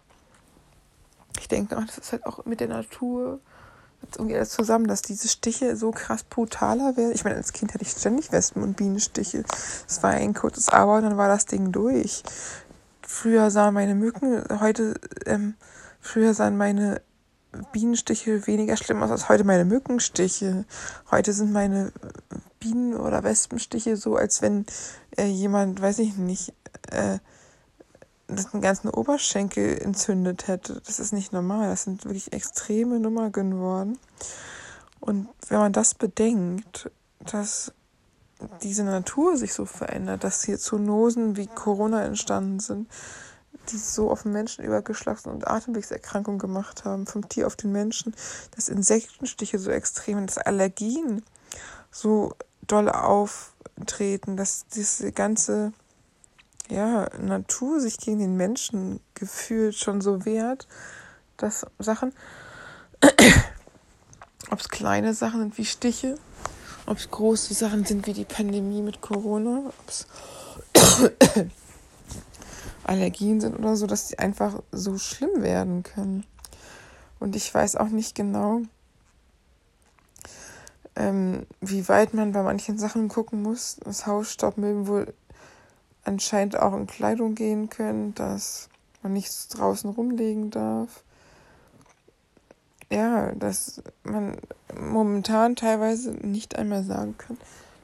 ich 1.40 1.48
denke 1.48 1.78
auch, 1.78 1.86
das 1.86 1.98
ist 1.98 2.12
halt 2.12 2.26
auch 2.26 2.46
mit 2.46 2.60
der 2.60 2.70
Natur 2.70 3.40
jetzt 4.04 4.18
irgendwie 4.18 4.36
alles 4.36 4.50
zusammen, 4.50 4.88
dass 4.88 5.02
diese 5.02 5.28
Stiche 5.28 5.76
so 5.76 5.92
krass 5.92 6.24
brutaler 6.24 6.98
werden. 6.98 7.12
Ich 7.14 7.24
meine, 7.24 7.38
als 7.38 7.54
Kind 7.54 7.74
hatte 7.74 7.84
ich 7.84 7.92
ständig 7.92 8.32
Wespen- 8.32 8.64
und 8.64 8.78
Bienenstiche. 8.78 9.44
Es 9.88 10.04
war 10.04 10.12
ein 10.12 10.34
kurzes 10.34 10.70
Aber 10.70 10.98
und 10.98 11.04
dann 11.04 11.18
war 11.18 11.28
das 11.28 11.46
Ding 11.46 11.72
durch. 11.72 12.24
Früher 13.02 13.52
sahen 13.52 13.74
meine 13.74 13.96
Mücken, 13.96 14.44
heute, 14.60 14.96
ähm, 15.26 15.56
früher 16.00 16.34
sahen 16.34 16.58
meine 16.58 17.02
Bienenstiche 17.72 18.46
weniger 18.46 18.78
schlimm 18.78 19.02
aus 19.02 19.10
als 19.10 19.28
heute 19.28 19.44
meine 19.44 19.66
Mückenstiche. 19.66 20.66
Heute 21.10 21.34
sind 21.34 21.52
meine 21.52 21.92
Bienen- 22.60 22.96
oder 22.96 23.24
Wespenstiche 23.24 23.98
so, 23.98 24.16
als 24.16 24.42
wenn 24.42 24.66
äh, 25.18 25.26
jemand, 25.26 25.82
weiß 25.82 26.00
ich 26.00 26.16
nicht, 26.18 26.54
äh, 26.92 27.18
den 28.30 28.62
ganzen 28.62 28.90
Oberschenkel 28.90 29.78
entzündet 29.80 30.48
hätte. 30.48 30.82
Das 30.86 31.00
ist 31.00 31.14
nicht 31.14 31.34
normal. 31.34 31.70
Das 31.70 31.84
sind 31.84 32.06
wirklich 32.06 32.32
extreme 32.34 33.00
Nummer 33.00 33.30
geworden. 33.30 33.98
Und 35.00 35.30
wenn 35.48 35.60
man 35.60 35.74
das 35.74 35.96
bedenkt, 35.96 36.92
dass 37.20 37.74
diese 38.62 38.84
Natur 38.84 39.38
sich 39.38 39.54
so 39.54 39.66
verändert, 39.66 40.24
dass 40.24 40.44
hier 40.44 40.58
Zoonosen 40.58 41.36
wie 41.36 41.48
Corona 41.48 42.04
entstanden 42.06 42.60
sind, 42.60 42.90
die 43.70 43.78
so 43.78 44.10
auf 44.10 44.24
den 44.24 44.32
Menschen 44.32 44.64
übergeschlagen 44.64 45.32
und 45.32 45.48
Atemwegserkrankungen 45.48 46.40
gemacht 46.40 46.86
haben, 46.86 47.06
vom 47.06 47.28
Tier 47.28 47.48
auf 47.48 47.56
den 47.56 47.72
Menschen, 47.72 48.16
dass 48.56 48.70
Insektenstiche 48.70 49.60
so 49.60 49.72
extrem, 49.72 50.26
dass 50.26 50.38
Allergien 50.38 51.24
so 51.92 52.34
doll 52.66 52.90
auftreten, 52.90 54.38
dass 54.38 54.66
diese 54.68 55.12
ganze 55.12 55.74
ja, 56.70 57.10
Natur 57.20 57.80
sich 57.80 57.98
gegen 57.98 58.20
den 58.20 58.38
Menschen 58.38 59.00
gefühlt 59.16 59.76
schon 59.76 60.02
so 60.02 60.26
wehrt, 60.26 60.68
dass 61.38 61.66
Sachen, 61.80 62.14
ob 64.52 64.60
es 64.60 64.70
kleine 64.70 65.14
Sachen 65.14 65.40
sind 65.42 65.58
wie 65.58 65.66
Stiche, 65.66 66.16
ob 66.86 66.98
es 66.98 67.10
große 67.10 67.54
Sachen 67.54 67.86
sind 67.86 68.08
wie 68.08 68.14
die 68.14 68.26
Pandemie 68.26 68.82
mit 68.82 69.02
Corona, 69.02 69.64
ob 69.68 69.88
es 69.88 70.08
Allergien 72.84 73.42
sind 73.42 73.58
oder 73.58 73.76
so, 73.76 73.88
dass 73.88 74.08
die 74.08 74.20
einfach 74.20 74.62
so 74.72 74.98
schlimm 74.98 75.42
werden 75.42 75.84
können. 75.84 76.26
Und 77.20 77.36
ich 77.36 77.54
weiß 77.54 77.76
auch 77.76 77.90
nicht 77.90 78.16
genau, 78.16 78.62
ähm, 80.96 81.46
wie 81.62 81.88
weit 81.88 82.14
man 82.14 82.32
bei 82.32 82.44
manchen 82.44 82.78
Sachen 82.78 83.08
gucken 83.08 83.42
muss. 83.42 83.78
Das 83.84 84.08
Hausstaubmilben 84.08 84.88
wohl 84.88 85.14
anscheinend 86.10 86.60
auch 86.60 86.74
in 86.74 86.88
Kleidung 86.88 87.36
gehen 87.36 87.70
können, 87.70 88.14
dass 88.16 88.70
man 89.02 89.14
nichts 89.14 89.48
draußen 89.48 89.90
rumlegen 89.90 90.50
darf. 90.50 91.04
Ja, 92.92 93.32
dass 93.34 93.84
man 94.04 94.38
momentan 94.76 95.56
teilweise 95.56 96.12
nicht 96.12 96.58
einmal 96.58 96.84
sagen 96.84 97.16
kann, 97.18 97.38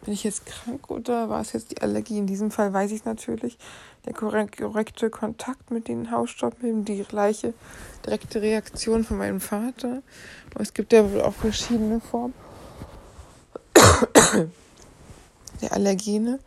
bin 0.03 0.13
ich 0.13 0.23
jetzt 0.23 0.45
krank 0.45 0.89
oder 0.89 1.29
war 1.29 1.41
es 1.41 1.53
jetzt 1.53 1.71
die 1.71 1.81
Allergie? 1.81 2.17
In 2.17 2.27
diesem 2.27 2.51
Fall 2.51 2.73
weiß 2.73 2.91
ich 2.91 3.05
natürlich, 3.05 3.57
der 4.05 4.13
korrekte 4.13 5.09
Kontakt 5.09 5.71
mit 5.71 5.87
den 5.87 6.11
Hausstaubmilben, 6.11 6.85
die 6.85 7.03
gleiche 7.03 7.53
direkte 8.05 8.41
Reaktion 8.41 9.03
von 9.03 9.17
meinem 9.17 9.39
Vater. 9.39 10.01
Aber 10.53 10.61
es 10.61 10.73
gibt 10.73 10.93
ja 10.93 11.11
wohl 11.11 11.21
auch 11.21 11.33
verschiedene 11.33 12.01
Formen 12.01 12.33
der 15.61 15.71
Allergene 15.73 16.39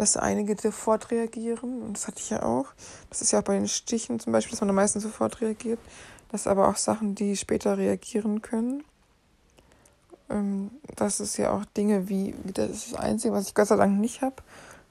dass 0.00 0.16
einige 0.16 0.56
sofort 0.58 1.10
reagieren. 1.10 1.82
Und 1.82 1.92
das 1.92 2.08
hatte 2.08 2.20
ich 2.20 2.30
ja 2.30 2.42
auch. 2.42 2.68
Das 3.10 3.20
ist 3.20 3.32
ja 3.32 3.40
auch 3.40 3.44
bei 3.44 3.52
den 3.52 3.68
Stichen 3.68 4.18
zum 4.18 4.32
Beispiel, 4.32 4.52
dass 4.52 4.62
man 4.62 4.70
am 4.70 4.76
meisten 4.76 4.98
sofort 4.98 5.42
reagiert. 5.42 5.78
Das 6.30 6.46
aber 6.46 6.68
auch 6.68 6.76
Sachen, 6.76 7.14
die 7.14 7.36
später 7.36 7.76
reagieren 7.76 8.40
können. 8.40 8.82
Ähm, 10.30 10.70
das 10.96 11.20
ist 11.20 11.36
ja 11.36 11.52
auch 11.52 11.66
Dinge 11.66 12.08
wie, 12.08 12.34
das 12.44 12.70
ist 12.70 12.92
das 12.92 12.98
Einzige, 12.98 13.34
was 13.34 13.48
ich 13.48 13.54
Gott 13.54 13.68
sei 13.68 13.76
Dank 13.76 14.00
nicht 14.00 14.22
habe, 14.22 14.36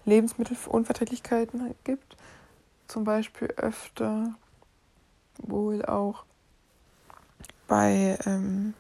Lebensmittelunverträglichkeiten 0.06 1.74
gibt. 1.84 2.16
Zum 2.88 3.04
Beispiel 3.04 3.48
öfter 3.58 4.36
wohl 5.40 5.84
auch 5.86 6.24
bei 7.68 8.20
ähm, 8.28 8.76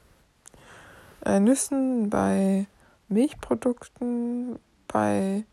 äh, 1.26 1.40
Nüssen, 1.40 2.12
bei 2.12 2.68
Milchprodukten, 3.08 4.60
bei 4.88 5.44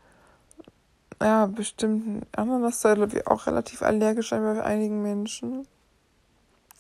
ja, 1.21 1.47
bestimmten 1.47 2.27
Ananas 2.33 2.81
sei, 2.81 2.95
glaube 2.95 3.17
ich, 3.17 3.27
auch 3.27 3.47
relativ 3.47 3.83
allergisch 3.83 4.31
bei 4.31 4.63
einigen 4.63 5.03
Menschen. 5.03 5.67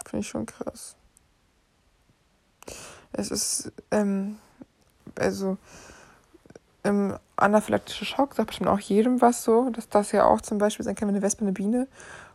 Finde 0.05 0.21
ich 0.21 0.29
schon 0.29 0.47
krass. 0.47 0.97
Es 3.13 3.31
ist, 3.31 3.73
ähm, 3.91 4.39
also, 5.19 5.57
ähm, 6.85 7.19
anaphylaktischer 7.37 8.05
Schock 8.05 8.35
sagt 8.35 8.49
bestimmt 8.49 8.69
auch 8.69 8.79
jedem 8.79 9.21
was 9.21 9.43
so, 9.43 9.71
dass 9.71 9.89
das 9.89 10.13
ja 10.13 10.25
auch 10.27 10.41
zum 10.41 10.59
Beispiel 10.59 10.85
sein 10.85 10.95
kann, 10.95 11.09
wenn 11.09 11.17
eine 11.17 11.25
Wespe, 11.25 11.43
eine 11.43 11.53
Biene 11.53 11.89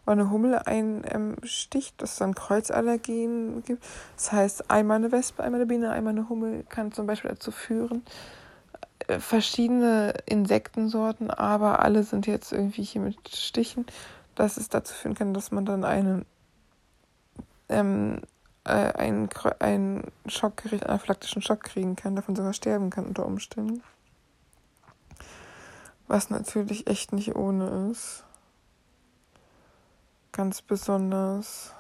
oder 0.06 0.14
eine 0.14 0.30
Hummel 0.32 0.56
einsticht, 0.56 1.94
ähm, 1.94 1.98
dass 1.98 2.14
es 2.14 2.18
dann 2.18 2.36
Kreuzallergien 2.36 3.64
gibt. 3.64 3.84
Das 4.16 4.32
heißt, 4.32 4.72
einmal 4.72 4.98
eine 4.98 5.12
Wespe, 5.12 5.44
einmal 5.44 5.62
eine 5.62 5.68
Biene, 5.68 5.92
einmal 5.92 6.14
eine 6.14 6.30
Hummel 6.30 6.64
kann 6.68 6.92
zum 6.92 7.08
Beispiel 7.08 7.32
dazu 7.32 7.52
führen, 7.52 8.04
verschiedene 9.20 10.14
Insektensorten, 10.26 11.30
aber 11.30 11.80
alle 11.80 12.04
sind 12.04 12.28
jetzt 12.28 12.52
irgendwie 12.52 12.84
hier 12.84 13.02
mit 13.02 13.30
Stichen, 13.30 13.86
dass 14.36 14.58
es 14.58 14.70
dazu 14.70 14.94
führen 14.94 15.16
kann, 15.16 15.34
dass 15.34 15.52
man 15.52 15.66
dann 15.66 15.84
einen, 15.84 16.26
ähm, 17.70 18.22
äh, 18.64 18.72
einen, 18.72 19.30
einen 19.60 20.12
Schockgericht, 20.26 20.84
einen 20.84 20.92
anaphylaktischen 20.92 21.42
Schock 21.42 21.64
kriegen 21.64 21.96
kann, 21.96 22.16
davon 22.16 22.36
sogar 22.36 22.54
sterben 22.54 22.90
kann 22.90 23.06
unter 23.06 23.26
Umständen. 23.26 23.84
Was 26.08 26.30
natürlich 26.30 26.88
echt 26.88 27.14
nicht 27.14 27.36
ohne 27.36 27.90
ist. 27.92 28.26
Ganz 30.32 30.62
besonders, 30.62 31.74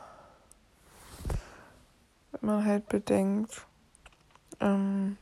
wenn 2.31 2.50
man 2.50 2.65
halt 2.65 2.88
bedenkt, 2.89 3.65
ähm, 4.59 5.17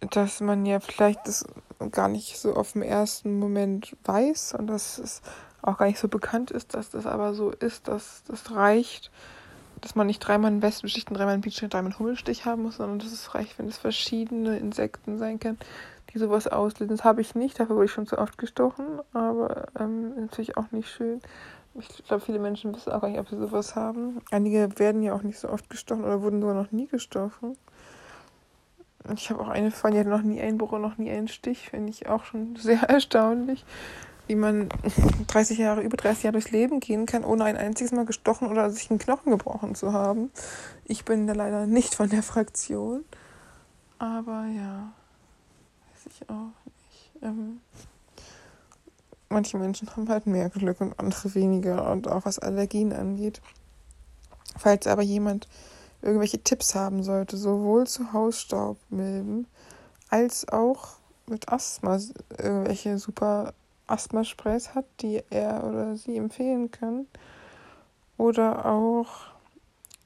dass 0.00 0.40
man 0.40 0.64
ja 0.66 0.80
vielleicht 0.80 1.26
das 1.26 1.44
gar 1.92 2.08
nicht 2.08 2.38
so 2.38 2.54
auf 2.54 2.72
den 2.72 2.82
ersten 2.82 3.38
Moment 3.38 3.96
weiß 4.04 4.54
und 4.54 4.66
dass 4.66 4.98
es 4.98 5.22
auch 5.62 5.78
gar 5.78 5.86
nicht 5.86 5.98
so 5.98 6.08
bekannt 6.08 6.50
ist, 6.50 6.74
dass 6.74 6.90
das 6.90 7.06
aber 7.06 7.34
so 7.34 7.50
ist, 7.50 7.88
dass 7.88 8.22
das 8.24 8.54
reicht, 8.54 9.10
dass 9.80 9.94
man 9.94 10.06
nicht 10.06 10.20
dreimal 10.20 10.50
einen 10.50 10.62
Wespenstich, 10.62 11.04
dreimal 11.04 11.34
einen 11.34 11.40
Bienenstich, 11.40 11.68
dreimal 11.68 11.92
einen 11.92 11.98
Hummelstich 11.98 12.44
haben 12.44 12.62
muss, 12.62 12.76
sondern 12.76 12.98
dass 12.98 13.12
es 13.12 13.34
reicht, 13.34 13.58
wenn 13.58 13.68
es 13.68 13.78
verschiedene 13.78 14.58
Insekten 14.58 15.18
sein 15.18 15.38
können, 15.38 15.58
die 16.12 16.18
sowas 16.18 16.48
auslösen. 16.48 16.96
Das 16.96 17.04
habe 17.04 17.20
ich 17.20 17.34
nicht, 17.34 17.58
dafür 17.58 17.76
wurde 17.76 17.86
ich 17.86 17.92
schon 17.92 18.06
zu 18.06 18.18
oft 18.18 18.38
gestochen, 18.38 19.00
aber 19.12 19.66
ähm, 19.78 20.14
natürlich 20.16 20.56
auch 20.56 20.70
nicht 20.70 20.88
schön. 20.88 21.20
Ich 21.74 22.04
glaube, 22.04 22.24
viele 22.24 22.40
Menschen 22.40 22.74
wissen 22.74 22.92
auch 22.92 23.00
gar 23.00 23.08
nicht, 23.08 23.20
ob 23.20 23.28
sie 23.28 23.38
sowas 23.38 23.76
haben. 23.76 24.20
Einige 24.30 24.78
werden 24.78 25.02
ja 25.02 25.12
auch 25.12 25.22
nicht 25.22 25.38
so 25.38 25.48
oft 25.48 25.70
gestochen 25.70 26.04
oder 26.04 26.22
wurden 26.22 26.40
sogar 26.40 26.56
noch 26.56 26.72
nie 26.72 26.86
gestochen. 26.86 27.56
Ich 29.14 29.30
habe 29.30 29.40
auch 29.40 29.48
eine 29.48 29.70
Freundin, 29.70 30.02
die 30.02 30.08
hatte 30.08 30.22
noch 30.22 30.28
nie 30.28 30.40
einen 30.40 30.58
Bruch, 30.58 30.78
noch 30.78 30.98
nie 30.98 31.10
einen 31.10 31.28
Stich. 31.28 31.70
Finde 31.70 31.90
ich 31.90 32.08
auch 32.08 32.24
schon 32.24 32.56
sehr 32.56 32.82
erstaunlich, 32.88 33.64
wie 34.26 34.34
man 34.34 34.68
30 35.28 35.58
Jahre, 35.58 35.82
über 35.82 35.96
30 35.96 36.24
Jahre 36.24 36.32
durchs 36.32 36.50
Leben 36.50 36.80
gehen 36.80 37.06
kann, 37.06 37.24
ohne 37.24 37.44
ein 37.44 37.56
einziges 37.56 37.92
Mal 37.92 38.04
gestochen 38.04 38.48
oder 38.48 38.70
sich 38.70 38.90
einen 38.90 38.98
Knochen 38.98 39.30
gebrochen 39.30 39.74
zu 39.74 39.92
haben. 39.92 40.30
Ich 40.84 41.04
bin 41.04 41.26
da 41.26 41.32
leider 41.32 41.66
nicht 41.66 41.94
von 41.94 42.08
der 42.08 42.22
Fraktion. 42.22 43.04
Aber 43.98 44.46
ja, 44.46 44.92
weiß 45.92 46.12
ich 46.12 46.28
auch 46.28 46.52
nicht. 46.64 47.22
Ähm, 47.22 47.60
manche 49.28 49.58
Menschen 49.58 49.90
haben 49.94 50.08
halt 50.08 50.26
mehr 50.26 50.50
Glück 50.50 50.80
und 50.80 50.98
andere 50.98 51.34
weniger 51.34 51.90
und 51.90 52.08
auch 52.08 52.24
was 52.24 52.38
Allergien 52.38 52.92
angeht. 52.92 53.40
Falls 54.56 54.86
aber 54.86 55.02
jemand 55.02 55.48
irgendwelche 56.02 56.42
Tipps 56.42 56.74
haben 56.74 57.02
sollte, 57.02 57.36
sowohl 57.36 57.86
zu 57.86 58.12
Hausstaubmilben 58.12 59.46
als 60.10 60.48
auch 60.48 60.96
mit 61.26 61.50
Asthma 61.50 61.98
irgendwelche 62.38 62.98
super 62.98 63.52
Asthma-Sprays 63.86 64.74
hat, 64.74 64.84
die 65.00 65.22
er 65.30 65.64
oder 65.64 65.96
sie 65.96 66.16
empfehlen 66.16 66.70
kann. 66.70 67.06
Oder 68.16 68.66
auch 68.66 69.08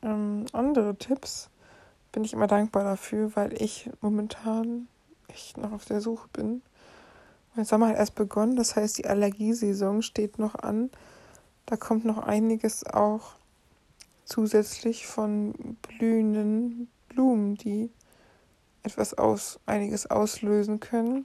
ähm, 0.03 0.47
andere 0.53 0.97
Tipps, 0.97 1.49
bin 2.13 2.25
ich 2.25 2.33
immer 2.33 2.47
dankbar 2.47 2.85
dafür, 2.85 3.35
weil 3.35 3.61
ich 3.61 3.91
momentan 4.01 4.87
echt 5.29 5.57
noch 5.57 5.73
auf 5.73 5.85
der 5.85 6.01
Suche 6.01 6.29
bin. 6.33 6.63
Mein 7.55 7.65
Sommer 7.65 7.89
hat 7.89 7.97
erst 7.97 8.15
begonnen, 8.15 8.57
das 8.57 8.77
heißt, 8.77 8.99
die 8.99 9.07
Allergiesaison 9.07 10.03
steht 10.03 10.39
noch 10.39 10.55
an. 10.55 10.91
Da 11.67 11.77
kommt 11.77 12.05
noch 12.05 12.19
einiges 12.19 12.85
auch 12.87 13.33
zusätzlich 14.25 15.07
von 15.07 15.77
blühenden 15.83 16.89
Blumen, 17.09 17.57
die 17.57 17.91
etwas 18.83 19.15
aus, 19.15 19.61
einiges 19.67 20.07
auslösen 20.07 20.81
können. 20.81 21.25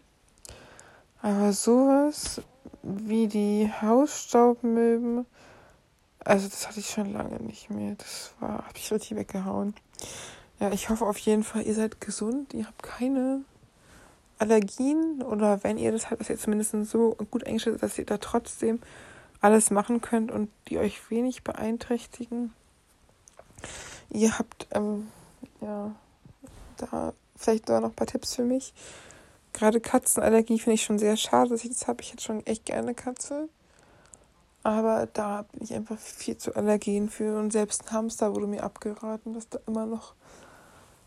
Aber 1.22 1.54
sowas 1.54 2.42
wie 2.84 3.28
die 3.28 3.72
Hausstaubmilben, 3.82 5.26
also 6.20 6.48
das 6.48 6.68
hatte 6.68 6.80
ich 6.80 6.90
schon 6.90 7.14
lange 7.14 7.42
nicht 7.42 7.70
mehr. 7.70 7.96
Das 7.98 8.34
war, 8.40 8.68
habe 8.68 8.78
ich 8.78 8.92
richtig 8.92 9.18
weggehauen. 9.18 9.74
Ja, 10.60 10.72
ich 10.72 10.90
hoffe 10.90 11.06
auf 11.06 11.18
jeden 11.20 11.44
Fall, 11.44 11.64
ihr 11.64 11.74
seid 11.74 12.02
gesund, 12.02 12.54
ihr 12.54 12.66
habt 12.66 12.84
keine 12.84 13.42
Allergien 14.40 15.22
oder 15.24 15.64
wenn 15.64 15.78
ihr 15.78 15.92
das 15.92 16.10
habt, 16.10 16.22
dass 16.22 16.30
ihr 16.30 16.38
zumindest 16.38 16.74
so 16.90 17.16
gut 17.32 17.46
eingestellt 17.46 17.82
dass 17.82 17.98
ihr 17.98 18.06
da 18.06 18.18
trotzdem 18.18 18.80
alles 19.42 19.72
machen 19.72 20.02
könnt 20.02 20.32
und 20.32 20.50
die 20.68 20.78
euch 20.78 21.10
wenig 21.10 21.44
beeinträchtigen. 21.44 22.54
Ihr 24.10 24.38
habt, 24.38 24.68
ähm, 24.72 25.08
ja, 25.62 25.94
da 26.78 27.14
vielleicht 27.36 27.70
da 27.70 27.80
noch 27.80 27.90
ein 27.90 27.96
paar 27.96 28.08
Tipps 28.08 28.36
für 28.36 28.44
mich. 28.44 28.74
Gerade 29.54 29.80
Katzenallergie 29.82 30.60
finde 30.60 30.76
ich 30.76 30.84
schon 30.84 31.00
sehr 31.00 31.18
schade, 31.18 31.50
dass 31.50 31.64
ich 31.64 31.72
das 31.72 31.88
habe. 31.88 32.02
Ich 32.02 32.12
hätte 32.12 32.24
schon 32.24 32.46
echt 32.46 32.66
gerne 32.66 32.94
Katze. 32.94 33.50
Aber 34.64 35.08
da 35.14 35.44
bin 35.52 35.64
ich 35.64 35.74
einfach 35.74 35.98
viel 35.98 36.38
zu 36.38 36.56
allergen 36.56 37.10
für. 37.10 37.40
Und 37.40 37.52
selbst 37.52 37.86
ein 37.86 37.92
Hamster 37.92 38.36
wurde 38.36 38.48
mir 38.48 38.64
abgeraten, 38.64 39.34
dass 39.34 39.50
da 39.50 39.60
immer 39.66 39.86
noch 39.86 40.14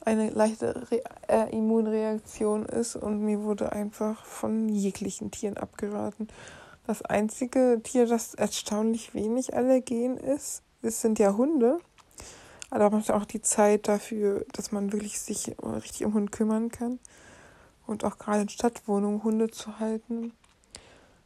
eine 0.04 0.30
leichte 0.30 0.90
Re 0.90 1.02
äh, 1.28 1.50
Immunreaktion 1.50 2.64
ist. 2.66 2.96
Und 2.96 3.20
mir 3.20 3.42
wurde 3.42 3.72
einfach 3.72 4.24
von 4.24 4.68
jeglichen 4.68 5.30
Tieren 5.30 5.56
abgeraten. 5.56 6.28
Das 6.86 7.02
einzige 7.02 7.80
Tier, 7.82 8.06
das 8.06 8.34
erstaunlich 8.34 9.14
wenig 9.14 9.54
allergen 9.54 10.16
ist, 10.16 10.62
das 10.82 11.00
sind 11.00 11.18
ja 11.18 11.36
Hunde. 11.36 11.78
Aber 12.70 12.90
man 12.90 13.00
hat 13.00 13.10
auch 13.10 13.24
die 13.24 13.42
Zeit 13.42 13.88
dafür, 13.88 14.46
dass 14.52 14.72
man 14.72 14.92
wirklich 14.92 15.20
sich 15.20 15.56
richtig 15.62 16.04
um 16.06 16.14
Hund 16.14 16.32
kümmern 16.32 16.70
kann. 16.70 16.98
Und 17.86 18.04
auch 18.04 18.18
gerade 18.18 18.42
in 18.42 18.48
Stadtwohnungen 18.48 19.24
Hunde 19.24 19.50
zu 19.50 19.80
halten, 19.80 20.32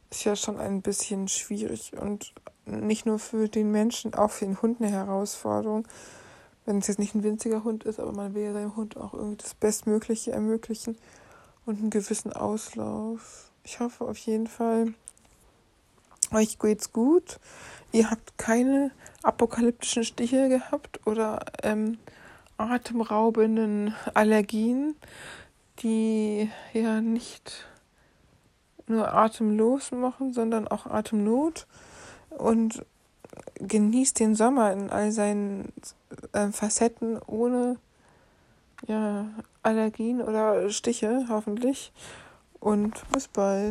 ist 0.09 0.23
ja 0.23 0.35
schon 0.35 0.59
ein 0.59 0.81
bisschen 0.81 1.27
schwierig. 1.27 1.93
Und 1.95 2.33
nicht 2.65 3.05
nur 3.05 3.19
für 3.19 3.47
den 3.47 3.71
Menschen, 3.71 4.15
auch 4.15 4.31
für 4.31 4.45
den 4.45 4.61
Hund 4.61 4.81
eine 4.81 4.89
Herausforderung. 4.89 5.87
Wenn 6.65 6.79
es 6.79 6.87
jetzt 6.87 6.97
nicht 6.97 7.13
ein 7.13 7.21
winziger 7.21 7.63
Hund 7.63 7.83
ist, 7.83 7.99
aber 7.99 8.11
man 8.11 8.33
will 8.33 8.43
ja 8.43 8.53
seinem 8.53 8.75
Hund 8.75 8.97
auch 8.97 9.13
irgendwie 9.13 9.37
das 9.37 9.53
Bestmögliche 9.53 10.31
ermöglichen 10.31 10.97
und 11.67 11.77
einen 11.79 11.91
gewissen 11.91 12.33
Auslauf. 12.33 13.51
Ich 13.63 13.79
hoffe 13.79 14.05
auf 14.05 14.17
jeden 14.17 14.47
Fall, 14.47 14.95
euch 16.33 16.59
geht's 16.59 16.91
gut. 16.93 17.39
Ihr 17.91 18.11
habt 18.11 18.37
keine 18.37 18.91
apokalyptischen 19.23 20.03
Stiche 20.03 20.49
gehabt 20.49 20.99
oder 21.05 21.45
ähm, 21.63 21.97
atemraubenden 22.57 23.93
Allergien, 24.13 24.95
die 25.79 26.49
ja 26.73 27.01
nicht 27.01 27.65
nur 28.87 29.13
atemlos 29.13 29.91
machen, 29.91 30.33
sondern 30.33 30.67
auch 30.67 30.85
Atemnot. 30.85 31.67
Und 32.29 32.85
genießt 33.59 34.19
den 34.19 34.35
Sommer 34.35 34.71
in 34.71 34.89
all 34.89 35.11
seinen 35.11 35.71
äh, 36.33 36.49
Facetten 36.49 37.19
ohne 37.27 37.77
ja, 38.87 39.27
Allergien 39.63 40.21
oder 40.21 40.69
Stiche, 40.69 41.25
hoffentlich. 41.29 41.91
Und 42.59 43.09
bis 43.11 43.27
bald. 43.27 43.63